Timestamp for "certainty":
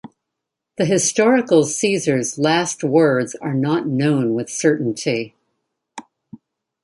4.49-5.35